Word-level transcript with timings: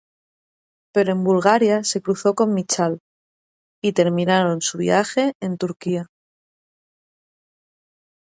Pero 0.93 1.09
en 1.11 1.23
Bulgaria 1.23 1.83
se 1.83 2.01
cruzó 2.01 2.33
con 2.33 2.55
Michal, 2.55 2.97
y 3.83 3.93
terminaron 3.93 4.61
su 4.61 4.79
viaje 4.79 5.33
en 5.39 5.59
Turquía. 5.59 6.07